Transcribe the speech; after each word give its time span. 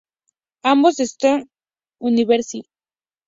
Ambos 0.63 0.95
de 0.95 1.03
Stanford 1.03 1.47
University. 1.99 2.65